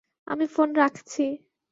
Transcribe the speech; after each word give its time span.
আমি 0.27 0.45
ফোন 0.47 0.69
রাখছি। 0.75 1.23